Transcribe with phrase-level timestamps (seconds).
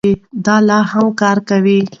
[0.45, 1.79] دی لا هم کار کوي.